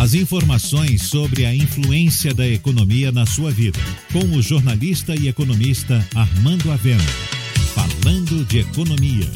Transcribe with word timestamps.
As 0.00 0.14
informações 0.14 1.02
sobre 1.02 1.44
a 1.44 1.54
influência 1.54 2.32
da 2.32 2.48
economia 2.48 3.12
na 3.12 3.26
sua 3.26 3.50
vida, 3.50 3.78
com 4.10 4.34
o 4.34 4.40
jornalista 4.40 5.14
e 5.14 5.28
economista 5.28 6.02
Armando 6.14 6.72
Avena. 6.72 7.04
Falando 7.74 8.42
de 8.46 8.60
economia. 8.60 9.30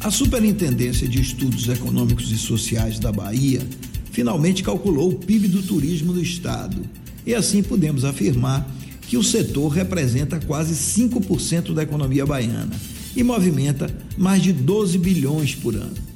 A 0.00 0.10
Superintendência 0.10 1.08
de 1.08 1.22
Estudos 1.22 1.70
Econômicos 1.70 2.30
e 2.30 2.36
Sociais 2.36 2.98
da 2.98 3.10
Bahia 3.10 3.66
finalmente 4.12 4.62
calculou 4.62 5.08
o 5.08 5.14
PIB 5.14 5.48
do 5.48 5.62
turismo 5.62 6.12
do 6.12 6.22
estado. 6.22 6.82
E 7.24 7.34
assim 7.34 7.62
podemos 7.62 8.04
afirmar 8.04 8.70
que 9.06 9.16
o 9.16 9.24
setor 9.24 9.68
representa 9.68 10.38
quase 10.38 10.74
5% 10.74 11.72
da 11.72 11.82
economia 11.82 12.26
baiana 12.26 12.76
e 13.16 13.22
movimenta 13.22 13.88
mais 14.18 14.42
de 14.42 14.52
12 14.52 14.98
bilhões 14.98 15.54
por 15.54 15.74
ano. 15.74 16.07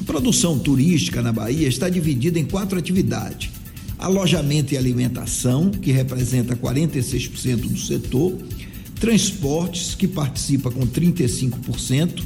A 0.00 0.04
produção 0.04 0.58
turística 0.58 1.20
na 1.20 1.32
Bahia 1.32 1.68
está 1.68 1.88
dividida 1.88 2.38
em 2.38 2.44
quatro 2.44 2.78
atividades: 2.78 3.50
alojamento 3.98 4.74
e 4.74 4.76
alimentação, 4.76 5.70
que 5.70 5.90
representa 5.90 6.56
46% 6.56 7.56
do 7.56 7.78
setor, 7.78 8.38
transportes, 9.00 9.94
que 9.94 10.06
participa 10.06 10.70
com 10.70 10.86
35%, 10.86 12.22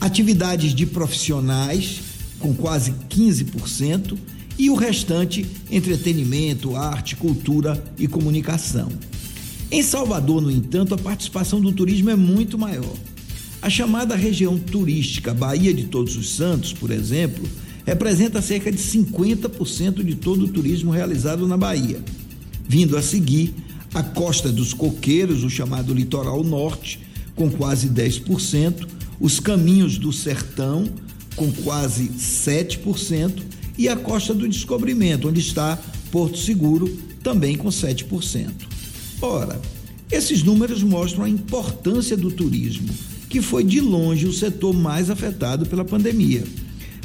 atividades 0.00 0.74
de 0.74 0.86
profissionais, 0.86 2.00
com 2.38 2.54
quase 2.54 2.92
15%, 3.08 4.16
e 4.58 4.68
o 4.68 4.74
restante, 4.74 5.46
entretenimento, 5.70 6.76
arte, 6.76 7.16
cultura 7.16 7.82
e 7.98 8.06
comunicação. 8.06 8.90
Em 9.70 9.82
Salvador, 9.82 10.42
no 10.42 10.50
entanto, 10.50 10.94
a 10.94 10.98
participação 10.98 11.60
do 11.60 11.72
turismo 11.72 12.10
é 12.10 12.16
muito 12.16 12.58
maior. 12.58 12.94
A 13.62 13.68
chamada 13.68 14.16
região 14.16 14.58
turística 14.58 15.34
Bahia 15.34 15.74
de 15.74 15.84
Todos 15.84 16.16
os 16.16 16.30
Santos, 16.30 16.72
por 16.72 16.90
exemplo, 16.90 17.46
representa 17.84 18.40
cerca 18.40 18.72
de 18.72 18.78
50% 18.78 20.02
de 20.02 20.14
todo 20.14 20.46
o 20.46 20.48
turismo 20.48 20.90
realizado 20.90 21.46
na 21.46 21.58
Bahia. 21.58 22.02
Vindo 22.66 22.96
a 22.96 23.02
seguir, 23.02 23.54
a 23.92 24.02
Costa 24.02 24.50
dos 24.50 24.72
Coqueiros, 24.72 25.44
o 25.44 25.50
chamado 25.50 25.92
Litoral 25.92 26.42
Norte, 26.42 27.00
com 27.34 27.50
quase 27.50 27.90
10%, 27.90 28.88
os 29.20 29.38
Caminhos 29.38 29.98
do 29.98 30.10
Sertão, 30.10 30.88
com 31.36 31.52
quase 31.52 32.08
7%, 32.08 33.42
e 33.76 33.90
a 33.90 33.96
Costa 33.96 34.32
do 34.32 34.48
Descobrimento, 34.48 35.28
onde 35.28 35.40
está 35.40 35.78
Porto 36.10 36.38
Seguro, 36.38 36.88
também 37.22 37.56
com 37.56 37.68
7%. 37.68 38.50
Ora, 39.20 39.60
esses 40.10 40.42
números 40.42 40.82
mostram 40.82 41.24
a 41.24 41.28
importância 41.28 42.16
do 42.16 42.30
turismo 42.30 42.88
que 43.30 43.40
foi 43.40 43.62
de 43.62 43.80
longe 43.80 44.26
o 44.26 44.32
setor 44.32 44.74
mais 44.74 45.08
afetado 45.08 45.64
pela 45.64 45.84
pandemia. 45.84 46.42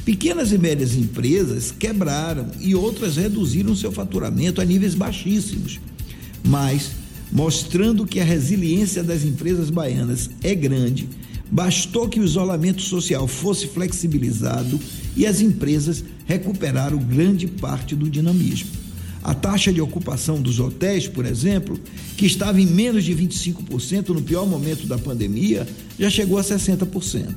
Pequenas 0.03 0.51
e 0.51 0.57
médias 0.57 0.95
empresas 0.95 1.71
quebraram 1.71 2.47
e 2.59 2.73
outras 2.73 3.15
reduziram 3.15 3.75
seu 3.75 3.91
faturamento 3.91 4.59
a 4.59 4.65
níveis 4.65 4.95
baixíssimos. 4.95 5.79
Mas, 6.43 6.91
mostrando 7.31 8.05
que 8.07 8.19
a 8.19 8.23
resiliência 8.23 9.03
das 9.03 9.23
empresas 9.23 9.69
baianas 9.69 10.29
é 10.43 10.55
grande, 10.55 11.07
bastou 11.51 12.09
que 12.09 12.19
o 12.19 12.25
isolamento 12.25 12.81
social 12.81 13.27
fosse 13.27 13.67
flexibilizado 13.67 14.79
e 15.15 15.27
as 15.27 15.41
empresas 15.41 16.03
recuperaram 16.25 16.97
grande 16.97 17.45
parte 17.45 17.95
do 17.95 18.09
dinamismo. 18.09 18.84
A 19.25 19.33
taxa 19.33 19.73
de 19.73 19.81
ocupação 19.81 20.39
dos 20.39 20.59
hotéis, 20.59 21.07
por 21.07 21.25
exemplo, 21.25 21.79
que 22.15 22.27
estava 22.27 22.61
em 22.61 22.67
menos 22.67 23.03
de 23.03 23.15
25% 23.15 24.09
no 24.09 24.21
pior 24.21 24.45
momento 24.45 24.85
da 24.85 24.99
pandemia, 24.99 25.67
já 25.97 26.11
chegou 26.11 26.37
a 26.37 26.43
60%. 26.43 27.35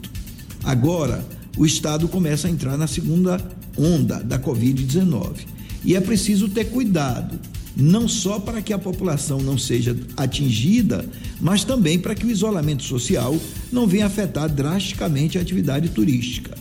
Agora, 0.62 1.27
o 1.56 1.64
Estado 1.64 2.06
começa 2.06 2.47
a 2.47 2.50
entrar 2.50 2.77
na 2.77 2.86
segunda 2.86 3.41
onda 3.75 4.22
da 4.22 4.39
Covid-19. 4.39 5.47
E 5.83 5.97
é 5.97 6.00
preciso 6.03 6.47
ter 6.50 6.67
cuidado, 6.67 7.41
não 7.75 8.06
só 8.06 8.39
para 8.39 8.61
que 8.61 8.75
a 8.75 8.78
população 8.78 9.41
não 9.41 9.56
seja 9.56 9.97
atingida, 10.14 11.08
mas 11.41 11.64
também 11.64 11.98
para 11.98 12.14
que 12.14 12.27
o 12.27 12.30
isolamento 12.30 12.83
social 12.83 13.35
não 13.73 13.86
venha 13.86 14.05
afetar 14.05 14.51
drasticamente 14.51 15.39
a 15.39 15.41
atividade 15.41 15.89
turística. 15.89 16.55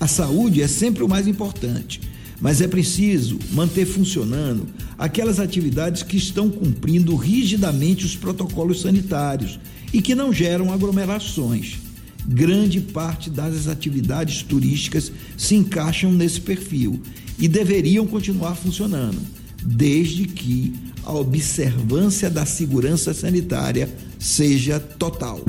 A 0.00 0.06
saúde 0.06 0.62
é 0.62 0.66
sempre 0.66 1.04
o 1.04 1.08
mais 1.08 1.28
importante 1.28 2.00
mas 2.40 2.60
é 2.60 2.68
preciso 2.68 3.38
manter 3.52 3.84
funcionando 3.84 4.66
aquelas 4.98 5.38
atividades 5.38 6.02
que 6.02 6.16
estão 6.16 6.48
cumprindo 6.48 7.14
rigidamente 7.14 8.06
os 8.06 8.16
protocolos 8.16 8.80
sanitários 8.80 9.60
e 9.92 10.00
que 10.00 10.14
não 10.14 10.32
geram 10.32 10.72
aglomerações. 10.72 11.78
Grande 12.26 12.80
parte 12.80 13.28
das 13.28 13.66
atividades 13.66 14.42
turísticas 14.42 15.12
se 15.36 15.54
encaixam 15.54 16.12
nesse 16.12 16.40
perfil 16.40 17.00
e 17.38 17.48
deveriam 17.48 18.06
continuar 18.06 18.54
funcionando, 18.54 19.20
desde 19.62 20.24
que 20.26 20.72
a 21.02 21.12
observância 21.12 22.30
da 22.30 22.44
segurança 22.44 23.12
sanitária 23.14 23.88
seja 24.18 24.78
total. 24.78 25.42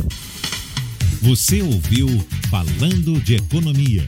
Você 1.21 1.61
ouviu 1.61 2.07
Falando 2.49 3.21
de 3.21 3.35
Economia 3.35 4.07